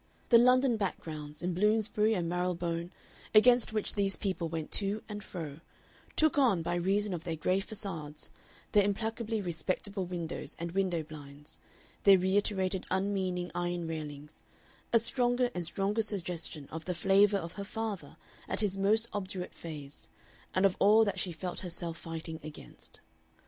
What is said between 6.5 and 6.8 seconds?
by